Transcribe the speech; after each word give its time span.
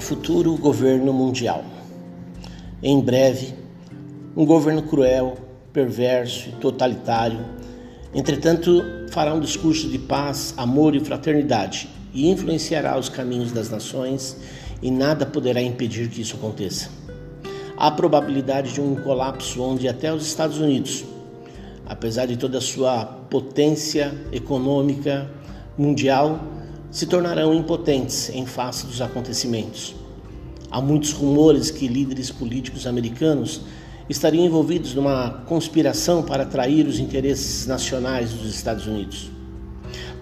futuro 0.00 0.56
governo 0.56 1.12
mundial. 1.12 1.64
Em 2.82 3.00
breve, 3.00 3.54
um 4.36 4.44
governo 4.44 4.82
cruel, 4.82 5.36
perverso 5.72 6.48
e 6.48 6.52
totalitário, 6.52 7.40
entretanto, 8.14 8.82
fará 9.10 9.32
um 9.32 9.40
discurso 9.40 9.88
de 9.88 9.98
paz, 9.98 10.54
amor 10.56 10.94
e 10.94 11.00
fraternidade 11.00 11.88
e 12.12 12.28
influenciará 12.30 12.98
os 12.98 13.08
caminhos 13.08 13.52
das 13.52 13.70
nações 13.70 14.36
e 14.82 14.90
nada 14.90 15.24
poderá 15.24 15.60
impedir 15.60 16.08
que 16.08 16.20
isso 16.20 16.36
aconteça. 16.36 16.90
Há 17.76 17.90
probabilidade 17.90 18.72
de 18.72 18.80
um 18.80 18.96
colapso 18.96 19.62
onde 19.62 19.88
até 19.88 20.12
os 20.12 20.26
Estados 20.26 20.58
Unidos, 20.58 21.04
apesar 21.86 22.26
de 22.26 22.36
toda 22.36 22.58
a 22.58 22.60
sua 22.60 23.04
potência 23.04 24.14
econômica 24.32 25.30
mundial, 25.76 26.40
se 26.90 27.06
tornarão 27.06 27.54
impotentes 27.54 28.30
em 28.30 28.46
face 28.46 28.86
dos 28.86 29.00
acontecimentos. 29.00 29.94
Há 30.70 30.80
muitos 30.80 31.12
rumores 31.12 31.70
que 31.70 31.86
líderes 31.86 32.30
políticos 32.30 32.86
americanos 32.86 33.60
estariam 34.08 34.44
envolvidos 34.44 34.94
numa 34.94 35.30
conspiração 35.46 36.22
para 36.22 36.44
atrair 36.44 36.86
os 36.86 36.98
interesses 36.98 37.66
nacionais 37.66 38.30
dos 38.30 38.54
Estados 38.54 38.86
Unidos. 38.86 39.30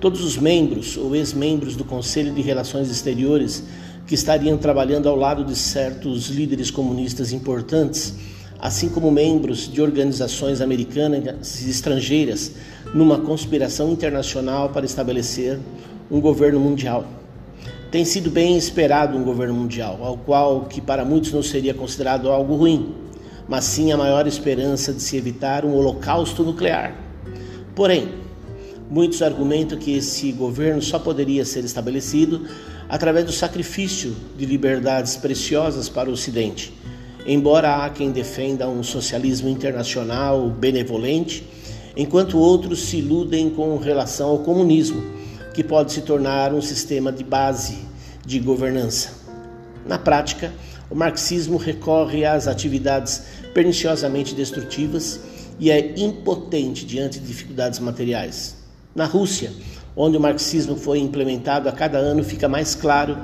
Todos 0.00 0.22
os 0.22 0.36
membros 0.36 0.96
ou 0.96 1.14
ex-membros 1.14 1.76
do 1.76 1.84
Conselho 1.84 2.32
de 2.34 2.42
Relações 2.42 2.90
Exteriores 2.90 3.64
que 4.06 4.14
estariam 4.14 4.56
trabalhando 4.58 5.08
ao 5.08 5.16
lado 5.16 5.44
de 5.44 5.56
certos 5.56 6.28
líderes 6.28 6.70
comunistas 6.70 7.32
importantes, 7.32 8.14
assim 8.64 8.88
como 8.88 9.10
membros 9.10 9.70
de 9.70 9.82
organizações 9.82 10.62
americanas 10.62 11.60
e 11.60 11.68
estrangeiras, 11.68 12.52
numa 12.94 13.18
conspiração 13.18 13.92
internacional 13.92 14.70
para 14.70 14.86
estabelecer 14.86 15.58
um 16.10 16.18
governo 16.18 16.58
mundial. 16.58 17.04
Tem 17.90 18.06
sido 18.06 18.30
bem 18.30 18.56
esperado 18.56 19.18
um 19.18 19.22
governo 19.22 19.52
mundial, 19.52 19.98
ao 20.02 20.16
qual 20.16 20.64
que 20.64 20.80
para 20.80 21.04
muitos 21.04 21.30
não 21.30 21.42
seria 21.42 21.74
considerado 21.74 22.30
algo 22.30 22.54
ruim, 22.54 22.94
mas 23.46 23.64
sim 23.64 23.92
a 23.92 23.98
maior 23.98 24.26
esperança 24.26 24.94
de 24.94 25.02
se 25.02 25.18
evitar 25.18 25.66
um 25.66 25.74
holocausto 25.74 26.42
nuclear. 26.42 26.96
Porém, 27.74 28.14
muitos 28.90 29.20
argumentam 29.20 29.76
que 29.76 29.94
esse 29.94 30.32
governo 30.32 30.80
só 30.80 30.98
poderia 30.98 31.44
ser 31.44 31.66
estabelecido 31.66 32.46
através 32.88 33.26
do 33.26 33.32
sacrifício 33.32 34.16
de 34.38 34.46
liberdades 34.46 35.16
preciosas 35.16 35.90
para 35.90 36.08
o 36.08 36.14
Ocidente. 36.14 36.72
Embora 37.26 37.76
há 37.84 37.90
quem 37.90 38.10
defenda 38.10 38.68
um 38.68 38.82
socialismo 38.82 39.48
internacional 39.48 40.50
benevolente, 40.50 41.46
enquanto 41.96 42.38
outros 42.38 42.80
se 42.80 42.98
iludem 42.98 43.48
com 43.48 43.76
relação 43.78 44.30
ao 44.30 44.38
comunismo 44.40 45.02
que 45.54 45.64
pode 45.64 45.92
se 45.92 46.02
tornar 46.02 46.52
um 46.52 46.60
sistema 46.60 47.12
de 47.12 47.24
base 47.24 47.78
de 48.26 48.40
governança. 48.40 49.10
Na 49.86 49.98
prática, 49.98 50.52
o 50.90 50.94
marxismo 50.94 51.56
recorre 51.56 52.24
às 52.24 52.46
atividades 52.46 53.22
perniciosamente 53.54 54.34
destrutivas 54.34 55.20
e 55.58 55.70
é 55.70 55.94
impotente 55.96 56.84
diante 56.84 57.20
de 57.20 57.26
dificuldades 57.26 57.78
materiais. 57.78 58.56
Na 58.94 59.04
Rússia, 59.04 59.52
onde 59.96 60.16
o 60.16 60.20
marxismo 60.20 60.76
foi 60.76 60.98
implementado 60.98 61.68
a 61.68 61.72
cada 61.72 61.98
ano, 61.98 62.22
fica 62.24 62.48
mais 62.48 62.74
claro 62.74 63.16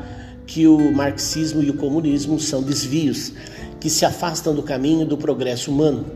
que 0.47 0.67
o 0.67 0.93
marxismo 0.93 1.63
e 1.63 1.71
o 1.71 1.75
comunismo 1.75 2.39
são 2.39 2.63
desvios 2.63 3.33
que 3.81 3.89
se 3.89 4.05
afastam 4.05 4.55
do 4.55 4.63
caminho 4.63 5.07
do 5.07 5.17
progresso 5.17 5.71
humano. 5.71 6.07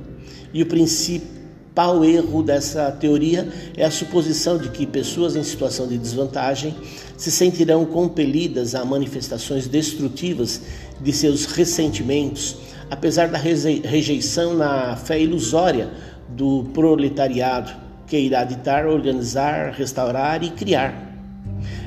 E 0.53 0.63
o 0.63 0.67
principal 0.67 2.05
erro 2.05 2.43
dessa 2.43 2.93
teoria 2.93 3.49
é 3.77 3.85
a 3.85 3.91
suposição 3.91 4.59
de 4.59 4.69
que 4.69 4.87
pessoas 4.87 5.35
em 5.35 5.43
situação 5.43 5.89
de 5.89 5.99
desvantagem 5.99 6.77
se 7.17 7.31
sentirão 7.31 7.85
compelidas 7.85 8.75
a 8.75 8.85
manifestações 8.85 9.67
destrutivas 9.67 10.61
de 11.01 11.13
seus 11.13 11.47
ressentimentos, 11.47 12.57
apesar 12.91 13.29
da 13.29 13.39
rejeição 13.39 14.55
na 14.55 14.95
fé 14.95 15.21
ilusória 15.21 15.91
do 16.29 16.65
proletariado, 16.75 17.73
que 18.07 18.19
irá 18.19 18.45
ditar, 18.45 18.87
organizar, 18.87 19.73
restaurar 19.73 20.45
e 20.45 20.51
criar. 20.51 21.13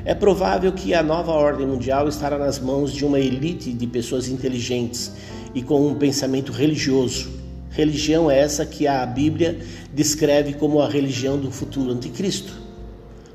É 0.04 0.14
provável 0.14 0.72
que 0.72 0.94
a 0.94 1.02
nova 1.02 1.32
ordem 1.32 1.66
mundial 1.66 2.08
estará 2.08 2.38
nas 2.38 2.58
mãos 2.58 2.92
de 2.92 3.04
uma 3.04 3.20
elite 3.20 3.72
de 3.72 3.86
pessoas 3.86 4.28
inteligentes 4.28 5.12
e 5.58 5.62
com 5.62 5.86
um 5.86 5.94
pensamento 5.94 6.52
religioso 6.52 7.38
Religião 7.78 8.28
é 8.28 8.40
essa 8.40 8.66
que 8.66 8.88
a 8.88 9.06
Bíblia 9.06 9.60
descreve 9.94 10.54
como 10.54 10.80
a 10.80 10.88
religião 10.88 11.38
do 11.38 11.48
futuro 11.48 11.92
anticristo. 11.92 12.52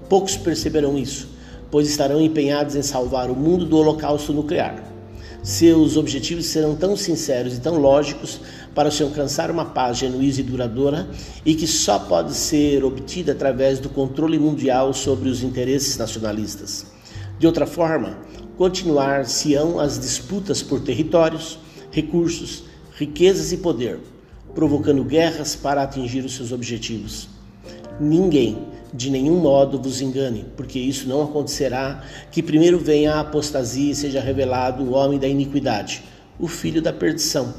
Poucos 0.09 0.35
perceberão 0.35 0.97
isso, 0.97 1.29
pois 1.71 1.87
estarão 1.87 2.21
empenhados 2.21 2.75
em 2.75 2.81
salvar 2.81 3.31
o 3.31 3.35
mundo 3.35 3.65
do 3.65 3.77
holocausto 3.77 4.33
nuclear. 4.33 4.83
Seus 5.41 5.95
objetivos 5.95 6.47
serão 6.47 6.75
tão 6.75 6.97
sinceros 6.97 7.55
e 7.55 7.61
tão 7.61 7.77
lógicos 7.77 8.41
para 8.75 8.91
se 8.91 9.01
alcançar 9.01 9.49
uma 9.49 9.63
paz 9.63 9.99
genuína 9.99 10.39
e 10.39 10.43
duradoura 10.43 11.07
e 11.45 11.55
que 11.55 11.65
só 11.65 11.99
pode 11.99 12.33
ser 12.33 12.83
obtida 12.83 13.31
através 13.31 13.79
do 13.79 13.87
controle 13.87 14.37
mundial 14.37 14.93
sobre 14.93 15.29
os 15.29 15.41
interesses 15.41 15.97
nacionalistas. 15.97 16.85
De 17.39 17.47
outra 17.47 17.65
forma, 17.65 18.17
continuar-se-ão 18.57 19.79
as 19.79 19.97
disputas 19.97 20.61
por 20.61 20.81
territórios, 20.81 21.59
recursos, 21.93 22.63
riquezas 22.97 23.51
e 23.51 23.57
poder 23.57 23.99
provocando 24.53 25.03
guerras 25.03 25.55
para 25.55 25.81
atingir 25.81 26.23
os 26.23 26.35
seus 26.35 26.51
objetivos. 26.51 27.27
Ninguém, 27.99 28.57
de 28.93 29.09
nenhum 29.09 29.39
modo, 29.39 29.81
vos 29.81 30.01
engane, 30.01 30.45
porque 30.55 30.79
isso 30.79 31.07
não 31.07 31.23
acontecerá 31.23 32.03
que 32.31 32.43
primeiro 32.43 32.79
venha 32.79 33.13
a 33.13 33.19
apostasia 33.21 33.91
e 33.91 33.95
seja 33.95 34.19
revelado 34.19 34.83
o 34.83 34.93
homem 34.93 35.19
da 35.19 35.27
iniquidade, 35.27 36.03
o 36.39 36.47
filho 36.47 36.81
da 36.81 36.93
perdição. 36.93 37.53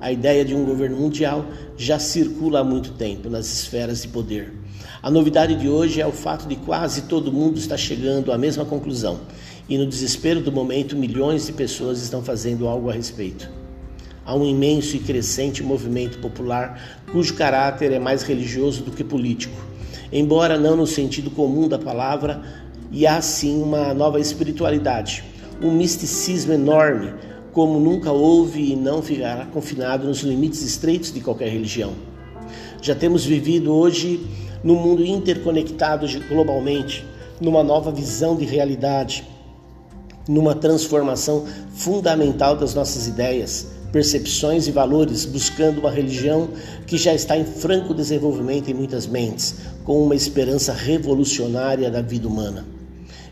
A 0.00 0.10
ideia 0.10 0.44
de 0.44 0.54
um 0.54 0.64
governo 0.64 0.96
mundial 0.96 1.46
já 1.76 1.98
circula 1.98 2.60
há 2.60 2.64
muito 2.64 2.92
tempo 2.92 3.30
nas 3.30 3.46
esferas 3.46 4.02
de 4.02 4.08
poder. 4.08 4.52
A 5.02 5.10
novidade 5.10 5.54
de 5.54 5.68
hoje 5.68 6.00
é 6.00 6.06
o 6.06 6.12
fato 6.12 6.46
de 6.46 6.56
quase 6.56 7.02
todo 7.02 7.32
mundo 7.32 7.58
estar 7.58 7.76
chegando 7.76 8.32
à 8.32 8.38
mesma 8.38 8.64
conclusão, 8.64 9.20
e 9.72 9.78
no 9.78 9.86
desespero 9.86 10.38
do 10.42 10.52
momento, 10.52 10.94
milhões 10.94 11.46
de 11.46 11.52
pessoas 11.54 12.02
estão 12.02 12.22
fazendo 12.22 12.68
algo 12.68 12.90
a 12.90 12.92
respeito. 12.92 13.48
Há 14.22 14.34
um 14.34 14.44
imenso 14.44 14.96
e 14.96 14.98
crescente 14.98 15.62
movimento 15.62 16.18
popular 16.18 17.00
cujo 17.10 17.32
caráter 17.32 17.90
é 17.90 17.98
mais 17.98 18.22
religioso 18.22 18.82
do 18.82 18.90
que 18.90 19.02
político, 19.02 19.56
embora 20.12 20.58
não 20.58 20.76
no 20.76 20.86
sentido 20.86 21.30
comum 21.30 21.68
da 21.68 21.78
palavra, 21.78 22.42
e 22.90 23.06
há 23.06 23.18
sim 23.22 23.62
uma 23.62 23.94
nova 23.94 24.20
espiritualidade, 24.20 25.24
um 25.62 25.70
misticismo 25.70 26.52
enorme, 26.52 27.14
como 27.50 27.80
nunca 27.80 28.12
houve 28.12 28.72
e 28.72 28.76
não 28.76 29.00
ficará 29.00 29.46
confinado 29.46 30.06
nos 30.06 30.18
limites 30.18 30.60
estreitos 30.60 31.10
de 31.10 31.22
qualquer 31.22 31.48
religião. 31.48 31.94
Já 32.82 32.94
temos 32.94 33.24
vivido 33.24 33.72
hoje 33.72 34.20
num 34.62 34.76
mundo 34.76 35.02
interconectado 35.02 36.06
globalmente, 36.28 37.06
numa 37.40 37.64
nova 37.64 37.90
visão 37.90 38.36
de 38.36 38.44
realidade, 38.44 39.32
numa 40.28 40.54
transformação 40.54 41.44
fundamental 41.74 42.56
das 42.56 42.74
nossas 42.74 43.06
ideias, 43.06 43.66
percepções 43.92 44.66
e 44.66 44.70
valores, 44.70 45.24
buscando 45.24 45.80
uma 45.80 45.90
religião 45.90 46.48
que 46.86 46.96
já 46.96 47.14
está 47.14 47.36
em 47.36 47.44
franco 47.44 47.92
desenvolvimento 47.92 48.70
em 48.70 48.74
muitas 48.74 49.06
mentes, 49.06 49.56
com 49.84 50.02
uma 50.02 50.14
esperança 50.14 50.72
revolucionária 50.72 51.90
da 51.90 52.00
vida 52.00 52.26
humana. 52.26 52.64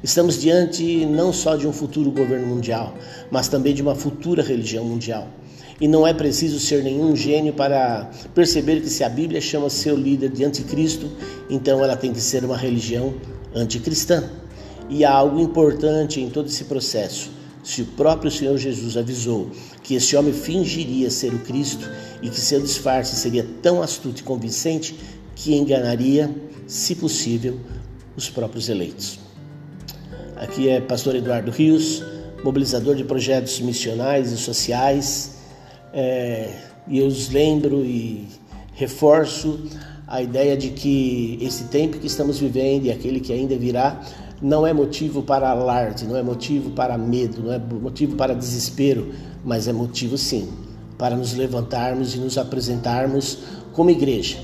Estamos 0.02 0.40
diante 0.40 1.04
não 1.06 1.32
só 1.32 1.56
de 1.56 1.66
um 1.66 1.72
futuro 1.72 2.10
governo 2.10 2.46
mundial, 2.46 2.94
mas 3.30 3.48
também 3.48 3.74
de 3.74 3.82
uma 3.82 3.94
futura 3.94 4.42
religião 4.42 4.84
mundial. 4.84 5.28
E 5.80 5.88
não 5.88 6.06
é 6.06 6.12
preciso 6.12 6.60
ser 6.60 6.82
nenhum 6.82 7.16
gênio 7.16 7.54
para 7.54 8.10
perceber 8.34 8.80
que 8.80 8.90
se 8.90 9.02
a 9.02 9.08
Bíblia 9.08 9.40
chama 9.40 9.70
seu 9.70 9.96
líder 9.96 10.30
de 10.30 10.44
anticristo, 10.44 11.10
então 11.48 11.82
ela 11.82 11.96
tem 11.96 12.12
que 12.12 12.20
ser 12.20 12.44
uma 12.44 12.56
religião 12.56 13.14
anticristã. 13.54 14.24
E 14.90 15.04
há 15.04 15.12
algo 15.12 15.40
importante 15.40 16.20
em 16.20 16.28
todo 16.28 16.48
esse 16.48 16.64
processo 16.64 17.30
se 17.62 17.82
o 17.82 17.86
próprio 17.86 18.30
Senhor 18.30 18.56
Jesus 18.58 18.96
avisou 18.96 19.50
que 19.82 19.94
esse 19.94 20.16
homem 20.16 20.32
fingiria 20.32 21.10
ser 21.10 21.32
o 21.32 21.38
Cristo 21.38 21.88
e 22.20 22.28
que 22.28 22.40
seu 22.40 22.60
disfarce 22.60 23.14
seria 23.16 23.46
tão 23.62 23.82
astuto 23.82 24.20
e 24.20 24.24
convincente 24.24 24.98
que 25.34 25.54
enganaria, 25.54 26.34
se 26.66 26.94
possível, 26.94 27.60
os 28.16 28.28
próprios 28.28 28.68
eleitos. 28.68 29.18
Aqui 30.36 30.68
é 30.68 30.80
Pastor 30.80 31.14
Eduardo 31.14 31.50
Rios, 31.50 32.02
mobilizador 32.42 32.96
de 32.96 33.04
projetos 33.04 33.60
missionais 33.60 34.32
e 34.32 34.36
sociais, 34.36 35.36
é, 35.92 36.50
e 36.88 36.98
eu 36.98 37.06
os 37.06 37.28
lembro 37.28 37.84
e 37.84 38.26
reforço 38.74 39.60
a 40.10 40.20
ideia 40.20 40.56
de 40.56 40.70
que 40.70 41.38
esse 41.40 41.64
tempo 41.64 41.96
que 41.98 42.08
estamos 42.08 42.40
vivendo 42.40 42.86
e 42.86 42.90
aquele 42.90 43.20
que 43.20 43.32
ainda 43.32 43.56
virá 43.56 44.00
não 44.42 44.66
é 44.66 44.72
motivo 44.72 45.22
para 45.22 45.48
alarde, 45.48 46.04
não 46.04 46.16
é 46.16 46.22
motivo 46.22 46.70
para 46.70 46.98
medo, 46.98 47.42
não 47.42 47.52
é 47.52 47.58
motivo 47.58 48.16
para 48.16 48.34
desespero, 48.34 49.12
mas 49.44 49.68
é 49.68 49.72
motivo 49.72 50.18
sim 50.18 50.48
para 50.98 51.16
nos 51.16 51.34
levantarmos 51.34 52.16
e 52.16 52.18
nos 52.18 52.36
apresentarmos 52.36 53.38
como 53.72 53.88
igreja. 53.88 54.38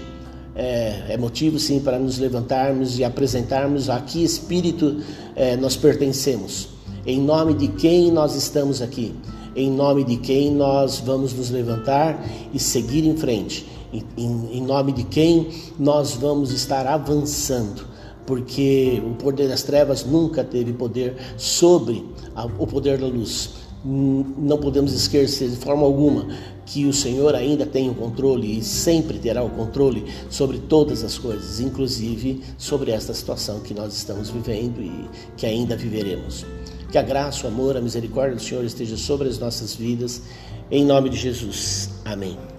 É, 0.55 1.07
é 1.11 1.17
motivo 1.19 1.59
sim 1.59 1.81
para 1.81 1.99
nos 1.99 2.17
levantarmos 2.19 2.99
e 2.99 3.05
apresentarmos 3.05 3.91
a 3.91 4.01
que 4.01 4.23
espírito 4.23 5.03
é, 5.35 5.57
nós 5.57 5.77
pertencemos. 5.77 6.69
Em 7.05 7.21
nome 7.21 7.55
de 7.55 7.69
quem 7.69 8.13
nós 8.13 8.37
estamos 8.37 8.81
aqui? 8.81 9.15
Em 9.55 9.71
nome 9.71 10.05
de 10.05 10.17
quem 10.19 10.55
nós 10.55 11.01
vamos 11.01 11.35
nos 11.35 11.51
levantar 11.51 12.25
e 12.55 12.59
seguir 12.59 13.05
em 13.05 13.17
frente? 13.17 13.76
Em, 14.17 14.59
em, 14.59 14.63
nome 14.63 14.93
de 14.93 15.05
quem 15.05 15.49
nós 15.79 16.13
vamos 16.13 16.51
estar 16.53 16.87
avançando? 16.87 17.87
Porque 18.27 19.03
o 19.07 19.15
poder 19.15 19.49
das 19.49 19.63
trevas 19.63 20.05
nunca 20.05 20.43
teve 20.43 20.73
poder 20.73 21.17
sobre 21.37 22.05
a, 22.35 22.45
o 22.45 22.67
poder 22.67 22.99
da 22.99 23.07
luz. 23.07 23.51
Não 23.85 24.59
podemos 24.59 24.93
esquecer 24.93 25.49
de 25.49 25.57
forma 25.57 25.85
alguma 25.85 26.27
que 26.67 26.85
o 26.85 26.93
Senhor 26.93 27.35
ainda 27.35 27.65
tem 27.65 27.89
o 27.89 27.95
controle 27.95 28.59
e 28.59 28.63
sempre 28.63 29.19
terá 29.19 29.43
o 29.43 29.49
controle 29.49 30.05
sobre 30.29 30.59
todas 30.59 31.05
as 31.05 31.17
coisas, 31.17 31.61
inclusive 31.61 32.43
sobre 32.59 32.91
esta 32.91 33.15
situação 33.15 33.61
que 33.61 33.73
nós 33.73 33.95
estamos 33.95 34.29
vivendo 34.29 34.83
e 34.83 35.09
que 35.37 35.47
ainda 35.47 35.77
viveremos. 35.77 36.45
Que 36.91 36.99
a 36.99 37.03
graça, 37.03 37.47
o 37.47 37.49
amor, 37.49 37.77
a 37.77 37.81
misericórdia 37.81 38.37
do 38.37 38.43
Senhor 38.43 38.65
esteja 38.65 38.97
sobre 38.97 39.29
as 39.29 39.39
nossas 39.39 39.75
vidas, 39.77 40.23
em 40.71 40.85
nome 40.85 41.09
de 41.09 41.17
Jesus. 41.17 41.91
Amém. 42.05 42.56